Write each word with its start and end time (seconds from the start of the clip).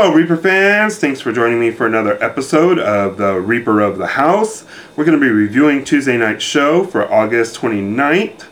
Hello, 0.00 0.14
Reaper 0.14 0.36
fans. 0.36 0.96
Thanks 0.96 1.20
for 1.20 1.32
joining 1.32 1.58
me 1.58 1.72
for 1.72 1.84
another 1.84 2.22
episode 2.22 2.78
of 2.78 3.16
the 3.16 3.40
Reaper 3.40 3.80
of 3.80 3.98
the 3.98 4.06
House. 4.06 4.64
We're 4.94 5.04
going 5.04 5.18
to 5.18 5.20
be 5.20 5.28
reviewing 5.28 5.82
Tuesday 5.82 6.16
night's 6.16 6.44
show 6.44 6.84
for 6.84 7.12
August 7.12 7.56
29th. 7.56 8.46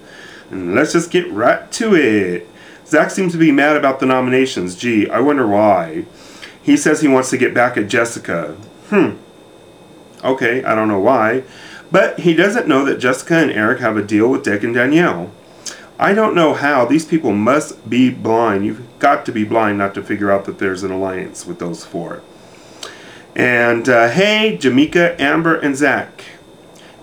And 0.51 0.75
let's 0.75 0.93
just 0.93 1.13
get 1.13 1.31
right 1.31 1.71
to 1.71 1.95
it. 1.95 2.49
Zach 2.85 3.13
seems 3.13 3.31
to 3.31 3.39
be 3.39 3.53
mad 3.53 3.77
about 3.77 4.01
the 4.01 4.07
nominations. 4.07 4.75
Gee, 4.75 5.09
I 5.09 5.21
wonder 5.21 5.47
why. 5.47 6.07
He 6.61 6.77
says 6.77 7.01
he 7.01 7.07
wants 7.07 7.31
to 7.31 7.39
get 7.39 7.55
back 7.55 7.77
at 7.77 7.87
Jessica. 7.87 8.57
Hmm. 8.89 9.11
Okay, 10.25 10.65
I 10.65 10.75
don't 10.75 10.89
know 10.89 10.99
why. 10.99 11.45
But 11.93 12.19
he 12.19 12.35
doesn't 12.35 12.67
know 12.67 12.85
that 12.87 12.99
Jessica 12.99 13.37
and 13.37 13.53
Eric 13.53 13.79
have 13.79 13.97
a 13.97 14.03
deal 14.03 14.29
with 14.29 14.43
Dick 14.43 14.65
and 14.65 14.75
Danielle. 14.75 15.31
I 15.99 16.13
don't 16.13 16.35
know 16.35 16.53
how. 16.53 16.85
These 16.85 17.07
people 17.07 17.33
must 17.33 17.89
be 17.89 18.11
blind. 18.11 18.67
You've 18.67 18.99
got 18.99 19.25
to 19.27 19.33
be 19.33 19.45
blind 19.45 19.79
not 19.79 19.95
to 19.95 20.03
figure 20.03 20.31
out 20.31 20.45
that 20.45 20.59
there's 20.59 20.83
an 20.83 20.91
alliance 20.91 21.47
with 21.47 21.59
those 21.59 21.87
four. 21.87 22.23
And 23.35 23.89
uh, 23.89 24.11
hey, 24.11 24.59
Jameka, 24.61 25.19
Amber, 25.19 25.57
and 25.57 25.77
Zach. 25.77 26.25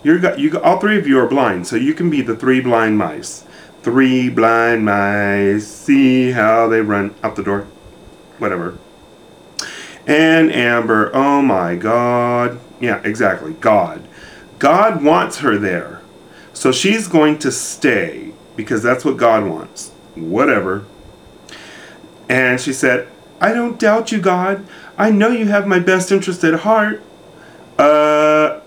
You're 0.04 0.20
got, 0.20 0.38
you 0.38 0.60
all 0.60 0.80
three 0.80 0.98
of 0.98 1.08
you 1.08 1.18
are 1.20 1.28
blind, 1.28 1.66
so 1.66 1.76
you 1.76 1.94
can 1.94 2.10
be 2.10 2.22
the 2.22 2.36
three 2.36 2.60
blind 2.60 2.98
mice. 2.98 3.46
Three 3.82 4.30
blind 4.30 4.86
mice. 4.86 5.66
See 5.66 6.32
how 6.32 6.68
they 6.68 6.82
run 6.82 7.16
out 7.24 7.36
the 7.36 7.44
door. 7.44 7.68
Whatever. 8.38 8.78
And 10.06 10.52
Amber, 10.52 11.10
oh 11.16 11.42
my 11.42 11.76
God. 11.76 12.60
Yeah, 12.80 13.02
exactly. 13.04 13.54
God. 13.54 14.08
God 14.60 15.04
wants 15.04 15.40
her 15.40 15.58
there. 15.58 16.02
So 16.52 16.72
she's 16.72 17.08
going 17.08 17.40
to 17.40 17.52
stay 17.52 18.34
because 18.56 18.84
that's 18.84 19.04
what 19.04 19.18
God 19.18 19.46
wants. 19.46 19.92
Whatever. 20.16 20.86
And 22.30 22.60
she 22.60 22.74
said, 22.74 23.08
I 23.42 23.54
don't 23.54 23.80
doubt 23.80 24.12
you, 24.12 24.20
God. 24.20 24.66
I 24.98 25.12
know 25.12 25.30
you 25.30 25.48
have 25.48 25.68
my 25.68 25.80
best 25.80 26.12
interest 26.12 26.44
at 26.44 26.62
heart. 26.62 27.02
Uh, 27.78 28.62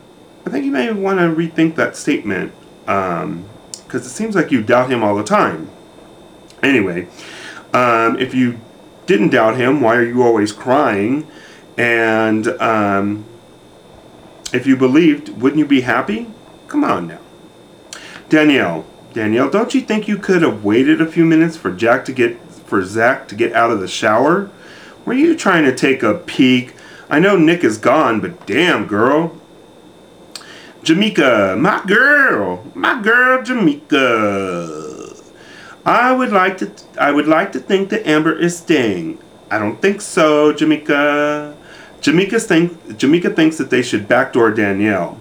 I 0.44 0.50
think 0.50 0.64
you 0.64 0.70
may 0.70 0.92
want 0.92 1.18
to 1.18 1.24
rethink 1.24 1.76
that 1.76 1.96
statement 1.96 2.52
because 2.80 3.22
um, 3.24 3.48
it 3.92 4.02
seems 4.04 4.34
like 4.34 4.50
you 4.50 4.62
doubt 4.62 4.90
him 4.90 5.02
all 5.02 5.16
the 5.16 5.24
time. 5.24 5.70
Anyway, 6.62 7.08
um, 7.72 8.18
if 8.18 8.34
you 8.34 8.60
didn't 9.06 9.30
doubt 9.30 9.56
him, 9.56 9.80
why 9.80 9.96
are 9.96 10.04
you 10.04 10.22
always 10.22 10.52
crying? 10.52 11.26
And 11.76 12.48
um, 12.60 13.24
if 14.52 14.66
you 14.66 14.76
believed, 14.76 15.28
wouldn't 15.40 15.58
you 15.58 15.66
be 15.66 15.82
happy? 15.82 16.28
Come 16.68 16.84
on 16.84 17.08
now. 17.08 17.20
Danielle, 18.28 18.84
Danielle, 19.16 19.48
don't 19.48 19.72
you 19.72 19.80
think 19.80 20.06
you 20.06 20.18
could 20.18 20.42
have 20.42 20.62
waited 20.62 21.00
a 21.00 21.06
few 21.06 21.24
minutes 21.24 21.56
for 21.56 21.72
Jack 21.72 22.04
to 22.04 22.12
get 22.12 22.38
for 22.66 22.84
Zach 22.84 23.28
to 23.28 23.34
get 23.34 23.54
out 23.54 23.70
of 23.70 23.80
the 23.80 23.88
shower? 23.88 24.50
Were 25.06 25.14
you 25.14 25.34
trying 25.34 25.64
to 25.64 25.74
take 25.74 26.02
a 26.02 26.12
peek? 26.12 26.74
I 27.08 27.18
know 27.18 27.34
Nick 27.34 27.64
is 27.64 27.78
gone, 27.78 28.20
but 28.20 28.46
damn, 28.46 28.86
girl. 28.86 29.34
Jameka, 30.82 31.58
my 31.58 31.82
girl, 31.86 32.62
my 32.74 33.00
girl 33.00 33.42
Jameka. 33.42 35.24
I 35.86 36.12
would 36.12 36.30
like 36.30 36.58
to 36.58 36.70
I 37.00 37.10
would 37.10 37.26
like 37.26 37.52
to 37.52 37.58
think 37.58 37.88
that 37.88 38.06
Amber 38.06 38.38
is 38.38 38.58
staying. 38.58 39.18
I 39.50 39.58
don't 39.58 39.80
think 39.80 40.02
so, 40.02 40.52
Jameka. 40.52 41.56
Jameka 42.02 42.42
think 42.42 42.72
Jameka 42.98 43.34
thinks 43.34 43.56
that 43.56 43.70
they 43.70 43.80
should 43.80 44.08
backdoor 44.08 44.50
Danielle. 44.50 45.18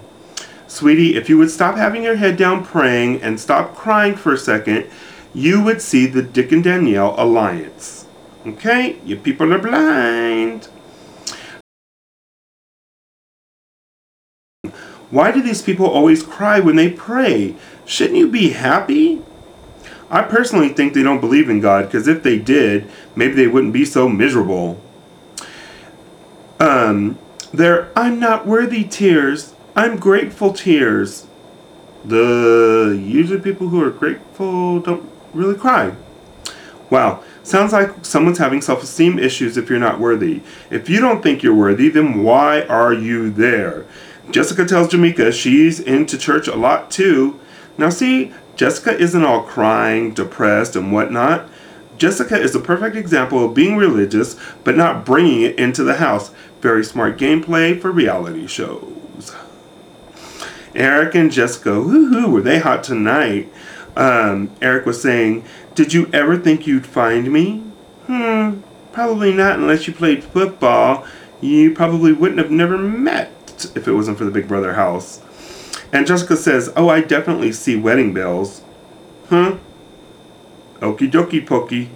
Sweetie, 0.68 1.16
if 1.16 1.28
you 1.28 1.38
would 1.38 1.50
stop 1.50 1.76
having 1.76 2.02
your 2.02 2.16
head 2.16 2.36
down 2.36 2.64
praying 2.64 3.22
and 3.22 3.38
stop 3.38 3.74
crying 3.74 4.16
for 4.16 4.32
a 4.32 4.38
second, 4.38 4.90
you 5.32 5.62
would 5.62 5.80
see 5.80 6.06
the 6.06 6.22
Dick 6.22 6.50
and 6.50 6.64
Danielle 6.64 7.14
alliance. 7.18 8.06
Okay? 8.46 8.98
You 9.04 9.16
people 9.16 9.52
are 9.52 9.58
blind. 9.58 10.68
Why 15.10 15.30
do 15.30 15.40
these 15.40 15.62
people 15.62 15.86
always 15.86 16.22
cry 16.22 16.58
when 16.58 16.76
they 16.76 16.90
pray? 16.90 17.54
Shouldn't 17.84 18.18
you 18.18 18.28
be 18.28 18.50
happy? 18.50 19.22
I 20.10 20.22
personally 20.22 20.70
think 20.70 20.94
they 20.94 21.02
don't 21.02 21.20
believe 21.20 21.48
in 21.48 21.60
God 21.60 21.86
because 21.86 22.08
if 22.08 22.22
they 22.22 22.38
did, 22.38 22.90
maybe 23.14 23.34
they 23.34 23.46
wouldn't 23.46 23.72
be 23.72 23.84
so 23.84 24.08
miserable. 24.08 24.80
Um, 26.58 27.18
their 27.52 27.90
I'm 27.96 28.18
not 28.18 28.46
worthy 28.46 28.84
tears 28.84 29.54
I'm 29.78 29.98
grateful 29.98 30.54
tears. 30.54 31.26
The 32.02 32.98
usually 32.98 33.38
people 33.38 33.68
who 33.68 33.82
are 33.84 33.90
grateful 33.90 34.80
don't 34.80 35.06
really 35.34 35.54
cry. 35.54 35.94
Wow, 36.88 37.22
sounds 37.42 37.74
like 37.74 38.02
someone's 38.02 38.38
having 38.38 38.62
self 38.62 38.82
esteem 38.82 39.18
issues 39.18 39.58
if 39.58 39.68
you're 39.68 39.78
not 39.78 40.00
worthy. 40.00 40.40
If 40.70 40.88
you 40.88 41.00
don't 41.00 41.22
think 41.22 41.42
you're 41.42 41.54
worthy, 41.54 41.90
then 41.90 42.22
why 42.22 42.62
are 42.62 42.94
you 42.94 43.30
there? 43.30 43.84
Jessica 44.30 44.64
tells 44.64 44.88
Jameka 44.88 45.30
she's 45.30 45.78
into 45.78 46.16
church 46.16 46.48
a 46.48 46.56
lot 46.56 46.90
too. 46.90 47.38
Now, 47.76 47.90
see, 47.90 48.32
Jessica 48.56 48.96
isn't 48.96 49.24
all 49.26 49.42
crying, 49.42 50.14
depressed, 50.14 50.74
and 50.74 50.90
whatnot. 50.90 51.50
Jessica 51.98 52.40
is 52.40 52.54
a 52.54 52.60
perfect 52.60 52.96
example 52.96 53.44
of 53.44 53.52
being 53.52 53.76
religious 53.76 54.40
but 54.64 54.74
not 54.74 55.04
bringing 55.04 55.42
it 55.42 55.58
into 55.58 55.84
the 55.84 55.96
house. 55.96 56.30
Very 56.62 56.82
smart 56.82 57.18
gameplay 57.18 57.78
for 57.78 57.92
reality 57.92 58.46
shows. 58.46 58.95
Eric 60.76 61.14
and 61.14 61.32
Jessica, 61.32 61.70
woohoo, 61.70 62.30
were 62.30 62.42
they 62.42 62.58
hot 62.58 62.84
tonight? 62.84 63.52
Um, 63.96 64.50
Eric 64.60 64.84
was 64.84 65.00
saying, 65.00 65.44
Did 65.74 65.94
you 65.94 66.10
ever 66.12 66.36
think 66.36 66.66
you'd 66.66 66.86
find 66.86 67.32
me? 67.32 67.60
Hmm, 68.06 68.60
probably 68.92 69.32
not 69.32 69.58
unless 69.58 69.86
you 69.86 69.94
played 69.94 70.22
football. 70.22 71.06
You 71.40 71.74
probably 71.74 72.12
wouldn't 72.12 72.38
have 72.38 72.50
never 72.50 72.78
met 72.78 73.32
if 73.74 73.88
it 73.88 73.92
wasn't 73.92 74.18
for 74.18 74.24
the 74.24 74.30
Big 74.30 74.46
Brother 74.46 74.74
house. 74.74 75.22
And 75.92 76.06
Jessica 76.06 76.36
says, 76.36 76.72
Oh, 76.76 76.88
I 76.88 77.00
definitely 77.00 77.52
see 77.52 77.76
wedding 77.76 78.12
bells. 78.12 78.62
Huh? 79.30 79.56
Okie 80.80 81.10
dokie 81.10 81.46
pokey. 81.46 81.90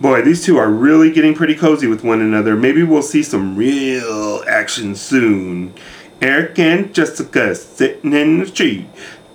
Boy, 0.00 0.22
these 0.22 0.44
two 0.44 0.56
are 0.56 0.70
really 0.70 1.10
getting 1.10 1.34
pretty 1.34 1.54
cozy 1.54 1.86
with 1.86 2.04
one 2.04 2.22
another. 2.22 2.56
Maybe 2.56 2.82
we'll 2.82 3.02
see 3.02 3.22
some 3.22 3.56
real 3.56 4.42
action 4.48 4.94
soon. 4.94 5.74
Eric 6.20 6.58
and 6.58 6.94
Jessica 6.94 7.54
sitting 7.54 8.12
in 8.12 8.38
the 8.38 8.50
tree. 8.50 8.86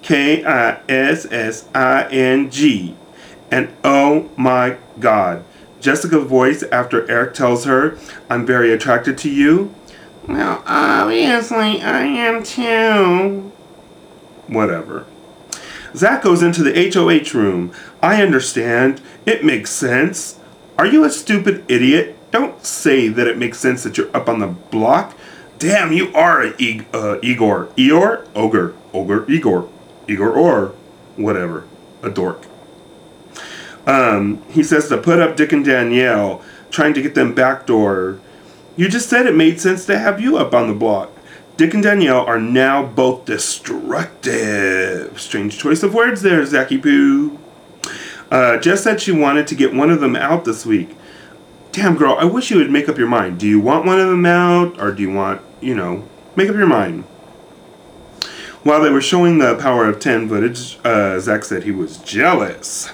K 0.02 0.46
I 0.46 0.82
S 0.88 1.26
S 1.32 1.68
I 1.74 2.08
N 2.10 2.50
G. 2.52 2.96
And 3.50 3.74
oh 3.84 4.30
my 4.38 4.78
God. 5.00 5.44
Jessica's 5.80 6.26
voice 6.26 6.64
after 6.72 7.10
Eric 7.10 7.34
tells 7.34 7.66
her, 7.66 7.98
I'm 8.30 8.46
very 8.46 8.72
attracted 8.72 9.18
to 9.20 9.30
you. 9.30 9.74
Well, 10.28 10.64
obviously, 10.66 11.82
I 11.82 12.02
am 12.04 12.44
too. 12.44 13.52
Whatever. 14.48 15.06
Zach 15.96 16.24
goes 16.24 16.44
into 16.44 16.64
the 16.64 16.92
HOH 16.92 17.38
room. 17.38 17.72
I 18.02 18.22
understand. 18.22 19.02
It 19.26 19.46
makes 19.46 19.72
sense. 19.72 20.40
Are 20.78 20.86
you 20.86 21.04
a 21.04 21.10
stupid 21.10 21.64
idiot? 21.68 22.18
Don't 22.32 22.66
say 22.66 23.08
that 23.08 23.28
it 23.28 23.38
makes 23.38 23.60
sense 23.60 23.84
that 23.84 23.98
you're 23.98 24.16
up 24.16 24.28
on 24.28 24.40
the 24.40 24.48
block. 24.48 25.16
Damn, 25.58 25.94
you 25.94 26.14
are 26.14 26.44
a 26.44 26.54
e- 26.62 26.86
uh, 26.94 27.18
Igor. 27.22 27.70
Ogre. 27.78 28.74
Ogre. 28.94 29.32
Igor. 29.32 29.70
Igor 30.08 30.32
or 30.32 30.74
whatever. 31.16 31.66
A 32.04 32.10
dork. 32.10 32.46
Um, 33.88 34.42
he 34.50 34.64
says 34.64 34.90
to 34.90 34.98
put 34.98 35.20
up 35.20 35.36
Dick 35.38 35.54
and 35.54 35.64
Danielle, 35.64 36.42
trying 36.72 36.94
to 36.96 37.02
get 37.02 37.16
them 37.16 37.34
backdoor. 37.34 38.20
You 38.76 38.90
just 38.90 39.10
said 39.10 39.26
it 39.26 39.36
made 39.36 39.62
sense 39.62 39.86
to 39.86 39.98
have 39.98 40.20
you 40.20 40.38
up 40.38 40.54
on 40.54 40.68
the 40.68 40.74
block. 40.74 41.12
Dick 41.56 41.74
and 41.74 41.82
Danielle 41.84 42.26
are 42.26 42.40
now 42.40 42.86
both 42.86 43.26
destructive. 43.26 45.18
Strange 45.20 45.58
choice 45.58 45.84
of 45.84 45.94
words 45.94 46.22
there, 46.22 46.46
Zachy 46.46 46.78
Poo. 46.78 47.40
Uh, 48.30 48.58
Jess 48.58 48.84
said 48.84 49.00
she 49.00 49.14
wanted 49.14 49.48
to 49.48 49.56
get 49.56 49.74
one 49.74 49.90
of 49.90 50.02
them 50.02 50.16
out 50.16 50.44
this 50.44 50.66
week 50.66 50.96
damn 51.76 51.98
girl, 51.98 52.16
I 52.18 52.24
wish 52.24 52.52
you 52.52 52.58
would 52.58 52.72
make 52.72 52.88
up 52.88 52.98
your 52.98 53.10
mind. 53.10 53.38
Do 53.38 53.46
you 53.46 53.60
want 53.60 53.86
one 53.86 54.00
of 54.00 54.08
them 54.08 54.26
out, 54.26 54.80
or 54.80 54.94
do 54.94 55.02
you 55.02 55.12
want, 55.12 55.42
you 55.60 55.76
know, 55.76 56.08
make 56.38 56.48
up 56.50 56.56
your 56.56 56.68
mind. 56.68 57.04
While 58.64 58.82
they 58.82 58.90
were 58.90 59.02
showing 59.02 59.40
the 59.40 59.56
Power 59.56 59.88
of 59.88 60.00
10 60.00 60.30
footage, 60.30 60.80
uh, 60.86 61.20
Zach 61.20 61.44
said 61.44 61.64
he 61.64 61.72
was 61.72 61.98
jealous. 61.98 62.92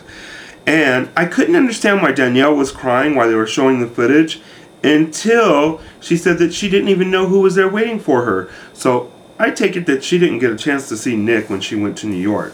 And 0.66 1.10
I 1.16 1.26
couldn't 1.26 1.56
understand 1.56 2.02
why 2.02 2.12
Danielle 2.12 2.56
was 2.56 2.72
crying 2.72 3.14
while 3.14 3.30
they 3.30 3.36
were 3.36 3.48
showing 3.48 3.80
the 3.80 3.88
footage 3.88 4.42
until 4.84 5.80
she 6.00 6.18
said 6.18 6.40
that 6.40 6.52
she 6.52 6.68
didn't 6.68 6.90
even 6.90 7.12
know 7.12 7.28
who 7.28 7.42
was 7.42 7.54
there 7.54 7.70
waiting 7.70 8.00
for 8.00 8.26
her. 8.26 8.50
So 8.74 9.12
I 9.38 9.52
take 9.52 9.76
it 9.76 9.86
that 9.86 10.04
she 10.04 10.18
didn't 10.18 10.40
get 10.40 10.52
a 10.52 10.58
chance 10.58 10.90
to 10.90 10.98
see 10.98 11.16
Nick 11.16 11.52
when 11.52 11.62
she 11.62 11.76
went 11.76 12.00
to 12.00 12.08
New 12.08 12.18
York. 12.18 12.54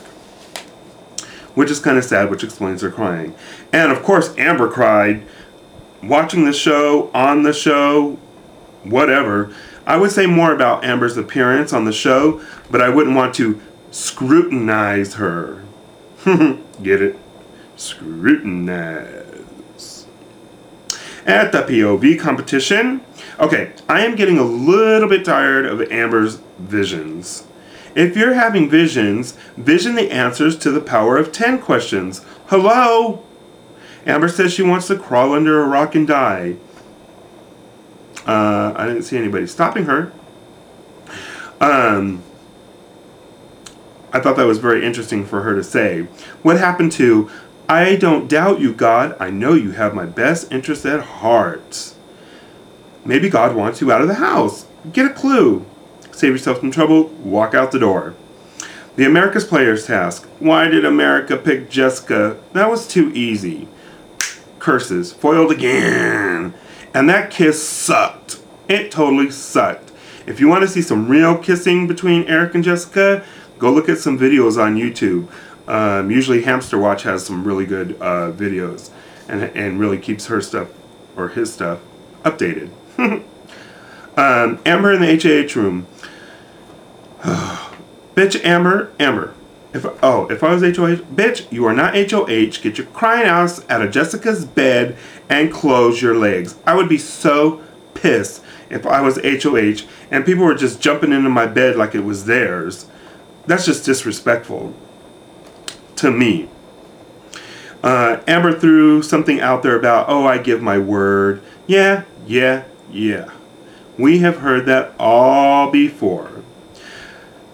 Which 1.56 1.71
is 1.71 1.79
kind 1.79 1.97
of 1.97 2.03
sad, 2.03 2.29
which 2.29 2.44
explains 2.44 2.81
her 2.81 2.91
crying. 2.91 3.33
And 3.71 3.91
of 3.91 4.03
course, 4.03 4.38
Amber 4.38 4.69
cried 4.69 5.25
watching 6.03 6.45
the 6.45 6.53
show, 6.53 7.09
on 7.13 7.44
the 7.44 7.53
show, 7.53 8.17
whatever, 8.83 9.53
I 9.85 9.97
would 9.97 10.11
say 10.11 10.25
more 10.25 10.53
about 10.53 10.83
Amber's 10.83 11.17
appearance 11.17 11.71
on 11.71 11.85
the 11.85 11.94
show, 11.94 12.41
but 12.69 12.81
I 12.81 12.89
wouldn't 12.89 13.15
want 13.15 13.35
to 13.35 13.61
scrutinize 13.91 15.15
her. 15.15 15.63
Get 16.83 17.01
it? 17.01 17.17
Scrutinize. 17.77 20.05
At 21.25 21.51
the 21.51 21.63
POV 21.63 22.19
competition, 22.19 23.01
okay, 23.39 23.73
I 23.88 24.05
am 24.05 24.15
getting 24.15 24.38
a 24.38 24.43
little 24.43 25.09
bit 25.09 25.25
tired 25.25 25.65
of 25.65 25.81
Amber's 25.91 26.39
visions. 26.57 27.45
If 27.95 28.15
you're 28.15 28.33
having 28.33 28.69
visions, 28.69 29.31
vision 29.57 29.95
the 29.95 30.11
answers 30.11 30.57
to 30.59 30.71
the 30.71 30.81
power 30.81 31.17
of 31.17 31.31
10 31.31 31.59
questions. 31.59 32.23
Hello? 32.47 33.23
Amber 34.07 34.30
says 34.30 34.54
she 34.54 34.63
wants 34.63 34.88
to 34.88 34.98
crawl 34.98 35.33
under 35.33 35.62
a 35.62 35.68
rock 35.68 35.94
and 35.94 36.07
die. 36.07 36.56
Uh, 38.25 38.74
I 38.75 38.88
didn't 38.88 39.04
see 39.04 39.18
anybody 39.18 39.45
stopping 39.45 39.83
her. 39.83 40.13
Um, 41.59 42.24
I 44.13 44.21
thought 44.21 44.38
that 44.38 44.45
was 44.45 44.59
very 44.59 44.86
interesting 44.86 45.25
for 45.25 45.42
her 45.42 45.56
to 45.56 45.63
say. 45.63 46.04
What 46.42 46.57
happened 46.57 46.94
to, 46.94 47.30
I 47.68 47.98
don't 47.98 48.30
doubt 48.30 48.62
you, 48.62 48.74
God. 48.74 49.15
I 49.19 49.30
know 49.30 49.54
you 49.54 49.71
have 49.71 49.94
my 49.94 50.06
best 50.06 50.51
interest 50.51 50.86
at 50.86 51.01
heart. 51.01 51.94
Maybe 53.03 53.30
God 53.30 53.56
wants 53.56 53.81
you 53.81 53.92
out 53.92 54.01
of 54.01 54.07
the 54.07 54.15
house. 54.15 54.68
Get 54.94 55.06
a 55.06 55.13
clue. 55.13 55.65
Save 56.12 56.31
yourself 56.31 56.62
some 56.62 56.71
trouble. 56.71 57.07
Walk 57.24 57.53
out 57.53 57.71
the 57.71 57.80
door. 57.80 58.15
The 58.95 59.06
America's 59.06 59.45
Players 59.45 59.86
task. 59.86 60.25
Why 60.39 60.68
did 60.68 60.86
America 60.86 61.36
pick 61.38 61.69
Jessica? 61.69 62.38
That 62.53 62.69
was 62.69 62.88
too 62.88 63.12
easy. 63.13 63.68
Curses. 64.67 65.13
Foiled 65.13 65.53
again. 65.53 66.53
And 66.93 67.07
that 67.07 67.31
kiss 67.31 67.65
sucked. 67.65 68.41
It 68.67 68.91
totally 68.91 69.31
sucked. 69.31 69.93
If 70.25 70.41
you 70.41 70.49
want 70.49 70.63
to 70.63 70.67
see 70.67 70.81
some 70.81 71.07
real 71.07 71.37
kissing 71.37 71.87
between 71.87 72.25
Eric 72.25 72.53
and 72.53 72.65
Jessica, 72.65 73.23
go 73.59 73.71
look 73.71 73.87
at 73.87 73.97
some 73.97 74.19
videos 74.19 74.61
on 74.61 74.75
YouTube. 74.75 75.29
Um, 75.69 76.11
usually 76.11 76.41
Hamster 76.41 76.77
Watch 76.77 77.03
has 77.03 77.25
some 77.25 77.45
really 77.45 77.65
good 77.65 77.93
uh, 78.01 78.33
videos 78.33 78.89
and, 79.29 79.43
and 79.55 79.79
really 79.79 79.99
keeps 79.99 80.25
her 80.25 80.41
stuff 80.41 80.67
or 81.15 81.29
his 81.29 81.53
stuff 81.53 81.79
updated. 82.23 82.69
um, 84.17 84.59
Amber 84.65 84.91
in 84.91 84.99
the 84.99 85.15
HOH 85.15 85.57
room. 85.57 85.87
bitch, 88.17 88.43
Amber, 88.43 88.91
Amber. 88.99 89.33
If 89.77 90.03
oh, 90.03 90.27
if 90.29 90.44
I 90.44 90.53
was 90.53 90.62
HOH, 90.62 91.06
bitch, 91.15 91.51
you 91.51 91.65
are 91.65 91.74
not 91.74 91.95
HOH. 91.95 92.62
Get 92.62 92.77
your 92.77 92.88
crying 92.88 93.27
ass 93.27 93.65
out 93.69 93.81
of 93.81 93.91
Jessica's 93.91 94.44
bed 94.45 94.97
and 95.29 95.51
close 95.51 96.01
your 96.01 96.15
legs. 96.15 96.56
I 96.65 96.75
would 96.75 96.89
be 96.89 96.97
so 96.97 97.63
pissed 97.94 98.44
if 98.69 98.85
I 98.85 99.01
was 99.01 99.19
HOH 99.24 99.88
and 100.12 100.25
people 100.25 100.44
were 100.44 100.56
just 100.56 100.81
jumping 100.81 101.13
into 101.13 101.29
my 101.29 101.45
bed 101.45 101.75
like 101.75 101.95
it 101.95 102.03
was 102.03 102.25
theirs. 102.25 102.88
That's 103.45 103.65
just 103.65 103.85
disrespectful 103.85 104.74
to 105.97 106.12
me. 106.12 106.50
Uh, 107.83 108.21
Amber 108.27 108.57
threw 108.59 109.01
something 109.01 109.39
out 109.39 109.63
there 109.63 109.77
about, 109.77 110.09
oh, 110.09 110.25
I 110.25 110.39
give 110.39 110.62
my 110.62 110.77
word. 110.77 111.41
Yeah, 111.68 112.03
yeah, 112.25 112.63
yeah. 112.91 113.29
We 113.97 114.19
have 114.19 114.38
heard 114.38 114.65
that 114.65 114.94
all 115.00 115.71
before. 115.71 116.44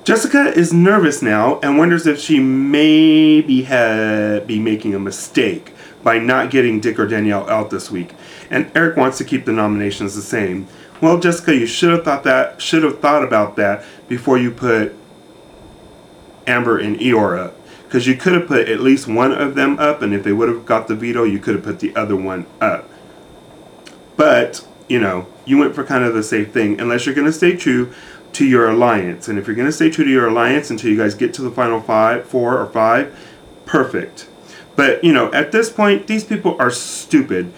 Jessica 0.03 0.51
is 0.53 0.73
nervous 0.73 1.21
now 1.21 1.61
and 1.61 1.77
wonders 1.77 2.05
if 2.05 2.19
she 2.19 2.37
may 2.39 3.39
be, 3.39 3.61
be 4.45 4.59
making 4.59 4.93
a 4.93 4.99
mistake 4.99 5.73
by 6.03 6.19
not 6.19 6.51
getting 6.51 6.81
Dick 6.81 6.99
or 6.99 7.07
Danielle 7.07 7.49
out 7.49 7.69
this 7.69 7.89
week. 7.89 8.11
And 8.49 8.69
Eric 8.75 8.97
wants 8.97 9.17
to 9.19 9.23
keep 9.23 9.45
the 9.45 9.53
nominations 9.53 10.13
the 10.15 10.21
same. 10.21 10.67
Well, 10.99 11.19
Jessica, 11.19 11.55
you 11.55 11.65
should 11.65 11.91
have 11.91 12.03
thought 12.03 12.23
that 12.25 12.61
should 12.61 12.83
have 12.83 12.99
thought 12.99 13.23
about 13.23 13.55
that 13.55 13.85
before 14.09 14.37
you 14.37 14.51
put 14.51 14.93
Amber 16.45 16.77
and 16.77 16.97
Eeyore 16.99 17.39
up. 17.39 17.55
Because 17.85 18.05
you 18.05 18.17
could 18.17 18.33
have 18.33 18.47
put 18.47 18.67
at 18.67 18.81
least 18.81 19.07
one 19.07 19.31
of 19.31 19.55
them 19.55 19.79
up, 19.79 20.01
and 20.01 20.13
if 20.13 20.23
they 20.23 20.33
would 20.33 20.49
have 20.49 20.65
got 20.65 20.87
the 20.87 20.95
veto, 20.95 21.23
you 21.23 21.39
could 21.39 21.55
have 21.55 21.63
put 21.63 21.79
the 21.79 21.95
other 21.95 22.15
one 22.15 22.45
up. 22.59 22.89
But, 24.17 24.67
you 24.89 24.99
know, 24.99 25.27
you 25.45 25.57
went 25.57 25.75
for 25.75 25.83
kind 25.83 26.03
of 26.03 26.13
the 26.13 26.23
safe 26.23 26.51
thing, 26.51 26.81
unless 26.81 27.05
you're 27.05 27.15
going 27.15 27.27
to 27.27 27.33
stay 27.33 27.55
true 27.55 27.93
to 28.33 28.45
your 28.45 28.69
alliance. 28.69 29.27
And 29.27 29.39
if 29.39 29.47
you're 29.47 29.55
going 29.55 29.67
to 29.67 29.71
stay 29.71 29.89
true 29.89 30.05
to 30.05 30.11
your 30.11 30.27
alliance 30.27 30.69
until 30.69 30.91
you 30.91 30.97
guys 30.97 31.15
get 31.15 31.33
to 31.35 31.41
the 31.41 31.51
final 31.51 31.81
five, 31.81 32.25
four 32.25 32.57
or 32.57 32.65
five, 32.67 33.17
perfect. 33.65 34.27
But, 34.75 35.03
you 35.03 35.13
know, 35.13 35.31
at 35.33 35.51
this 35.51 35.69
point, 35.69 36.07
these 36.07 36.23
people 36.23 36.55
are 36.59 36.71
stupid. 36.71 37.53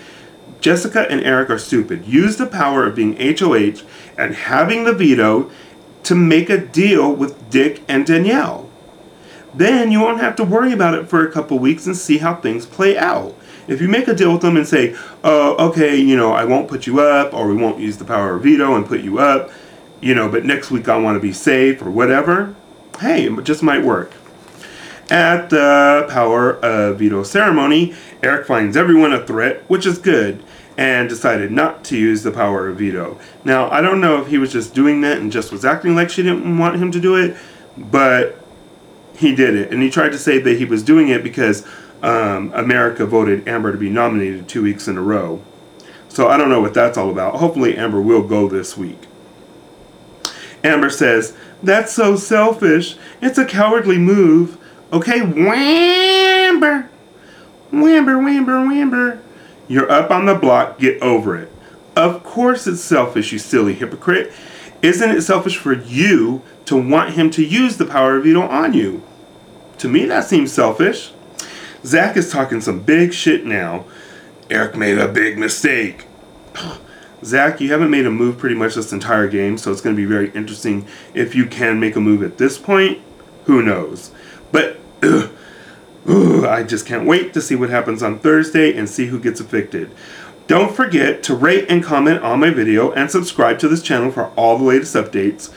Jessica 0.60 1.06
and 1.10 1.22
Eric 1.22 1.50
are 1.50 1.60
stupid. 1.60 2.06
Use 2.06 2.38
the 2.38 2.48
power 2.48 2.86
of 2.86 2.96
being 2.96 3.16
HOH 3.16 3.84
and 4.18 4.36
having 4.36 4.84
the 4.84 4.94
veto 4.94 5.50
to 6.04 6.16
make 6.16 6.50
a 6.50 6.58
deal 6.58 7.14
with 7.14 7.50
Dick 7.50 7.84
and 7.88 8.06
Danielle. 8.06 8.70
Then 9.54 9.92
you 9.92 10.02
won't 10.02 10.20
have 10.20 10.36
to 10.36 10.44
worry 10.44 10.74
about 10.74 10.96
it 10.96 11.08
for 11.08 11.26
a 11.26 11.32
couple 11.32 11.58
weeks 11.60 11.86
and 11.86 11.96
see 11.96 12.18
how 12.18 12.36
things 12.36 12.66
play 12.66 12.98
out. 12.98 13.36
If 13.68 13.82
you 13.82 13.88
make 13.88 14.08
a 14.08 14.14
deal 14.14 14.34
with 14.34 14.42
them 14.42 14.58
and 14.58 14.68
say, 14.68 14.96
oh, 15.24 15.70
okay, 15.70 15.96
you 15.96 16.16
know, 16.18 16.34
I 16.34 16.46
won't 16.46 16.68
put 16.68 16.86
you 16.86 17.00
up, 17.00 17.34
or 17.34 17.48
we 17.48 17.56
won't 17.56 17.80
use 17.80 17.98
the 17.98 18.06
power 18.06 18.36
of 18.36 18.44
veto 18.44 18.76
and 18.76 18.86
put 18.86 19.02
you 19.02 19.20
up, 19.20 19.50
you 20.06 20.14
know, 20.14 20.30
but 20.30 20.46
next 20.46 20.70
week 20.70 20.88
I 20.88 20.98
want 20.98 21.16
to 21.16 21.20
be 21.20 21.34
safe 21.34 21.82
or 21.82 21.90
whatever, 21.90 22.56
hey, 23.00 23.26
it 23.26 23.44
just 23.44 23.64
might 23.64 23.84
work. 23.84 24.14
At 25.10 25.50
the 25.50 26.06
Power 26.12 26.58
of 26.58 27.00
Veto 27.00 27.24
ceremony, 27.24 27.96
Eric 28.22 28.46
finds 28.46 28.78
everyone 28.78 29.14
a 29.14 29.26
threat, 29.26 29.64
which 29.68 29.84
is 29.88 29.98
good, 29.98 30.44
and 30.78 31.10
decided 31.10 31.52
not 31.52 31.84
to 31.86 31.98
use 31.98 32.22
the 32.22 32.30
power 32.30 32.68
of 32.68 32.78
veto. 32.78 33.18
Now, 33.44 33.68
I 33.72 33.82
don't 33.82 34.00
know 34.00 34.22
if 34.22 34.28
he 34.28 34.38
was 34.38 34.52
just 34.52 34.76
doing 34.76 35.02
that 35.02 35.18
and 35.18 35.32
just 35.32 35.52
was 35.52 35.66
acting 35.66 35.96
like 35.96 36.12
she 36.12 36.22
didn't 36.22 36.58
want 36.60 36.76
him 36.76 36.92
to 36.92 37.00
do 37.00 37.16
it, 37.16 37.36
but 37.76 38.40
he 39.18 39.34
did 39.34 39.56
it. 39.56 39.72
And 39.72 39.82
he 39.82 39.90
tried 39.90 40.12
to 40.12 40.20
say 40.20 40.38
that 40.38 40.58
he 40.60 40.66
was 40.66 40.84
doing 40.84 41.08
it 41.08 41.24
because 41.24 41.66
um, 42.04 42.52
America 42.54 43.08
voted 43.08 43.48
Amber 43.48 43.72
to 43.72 43.78
be 43.78 43.90
nominated 43.90 44.48
two 44.48 44.62
weeks 44.62 44.88
in 44.88 44.98
a 44.98 45.02
row. 45.02 45.42
So 46.10 46.28
I 46.28 46.38
don't 46.38 46.50
know 46.50 46.62
what 46.62 46.76
that's 46.76 46.96
all 46.96 47.10
about. 47.10 47.38
Hopefully, 47.38 47.76
Amber 47.76 48.02
will 48.02 48.28
go 48.28 48.48
this 48.48 48.78
week. 48.78 49.00
Amber 50.66 50.90
says, 50.90 51.36
That's 51.62 51.94
so 51.94 52.16
selfish. 52.16 52.98
It's 53.22 53.38
a 53.38 53.46
cowardly 53.46 53.98
move. 53.98 54.58
Okay, 54.92 55.20
whamber. 55.20 56.90
Whamber, 57.72 58.18
whamber, 58.18 58.66
whamber. 58.68 59.20
You're 59.68 59.92
up 59.92 60.12
on 60.12 60.26
the 60.26 60.36
block, 60.36 60.80
get 60.80 61.02
over 61.02 61.38
it. 61.38 61.52
Of 61.96 62.24
course 62.24 62.68
it's 62.68 62.82
selfish, 62.82 63.32
you 63.32 63.40
silly 63.40 63.74
hypocrite. 63.74 64.34
Isn't 64.82 65.12
it 65.12 65.22
selfish 65.22 65.58
for 65.58 65.74
you 65.74 66.42
to 66.66 66.76
want 66.76 67.14
him 67.14 67.30
to 67.32 67.44
use 67.44 67.78
the 67.78 67.86
power 67.86 68.18
of 68.18 68.24
veto 68.24 68.42
on 68.42 68.74
you? 68.74 69.04
To 69.80 69.88
me, 69.88 70.06
that 70.06 70.26
seems 70.26 70.52
selfish. 70.52 71.12
Zach 71.84 72.18
is 72.18 72.32
talking 72.32 72.62
some 72.62 72.82
big 72.82 73.14
shit 73.14 73.46
now. 73.46 73.86
Eric 74.50 74.76
made 74.76 74.98
a 74.98 75.08
big 75.08 75.38
mistake. 75.38 76.06
Zach, 77.26 77.60
you 77.60 77.72
haven't 77.72 77.90
made 77.90 78.06
a 78.06 78.12
move 78.12 78.38
pretty 78.38 78.56
much 78.56 78.76
this 78.76 78.94
entire 78.94 79.28
game, 79.28 79.58
so 79.58 79.72
it's 79.72 79.82
going 79.82 79.96
to 79.96 80.02
be 80.02 80.06
very 80.06 80.30
interesting 80.32 80.86
if 81.14 81.36
you 81.36 81.48
can 81.48 81.80
make 81.80 81.96
a 81.96 82.02
move 82.02 82.22
at 82.24 82.38
this 82.38 82.58
point. 82.58 83.00
Who 83.46 83.62
knows? 83.62 84.12
But 84.52 84.80
ugh, 85.02 85.32
ugh, 86.08 86.46
I 86.46 86.64
just 86.64 86.86
can't 86.86 87.08
wait 87.08 87.34
to 87.34 87.42
see 87.42 87.56
what 87.56 87.70
happens 87.70 88.04
on 88.04 88.20
Thursday 88.20 88.78
and 88.78 88.90
see 88.90 89.08
who 89.08 89.20
gets 89.20 89.42
evicted. 89.42 89.92
Don't 90.48 90.76
forget 90.76 91.24
to 91.24 91.36
rate 91.36 91.66
and 91.70 91.84
comment 91.84 92.22
on 92.22 92.40
my 92.40 92.52
video 92.52 92.92
and 92.92 93.10
subscribe 93.10 93.58
to 93.60 93.68
this 93.68 93.82
channel 93.82 94.12
for 94.12 94.28
all 94.36 94.60
the 94.60 94.64
latest 94.64 94.96
updates. 94.96 95.52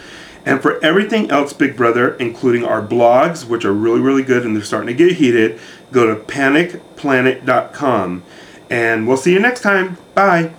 And 0.46 0.62
for 0.62 0.82
everything 0.82 1.30
else 1.30 1.52
Big 1.52 1.76
Brother, 1.76 2.14
including 2.14 2.64
our 2.64 2.80
blogs, 2.80 3.46
which 3.46 3.66
are 3.66 3.74
really, 3.74 4.00
really 4.00 4.22
good 4.22 4.46
and 4.46 4.56
they're 4.56 4.64
starting 4.64 4.86
to 4.86 4.94
get 4.94 5.16
heated, 5.16 5.60
go 5.92 6.06
to 6.06 6.14
panicplanet.com. 6.22 8.22
And 8.70 9.06
we'll 9.06 9.18
see 9.18 9.34
you 9.34 9.40
next 9.40 9.60
time. 9.60 9.98
Bye. 10.14 10.54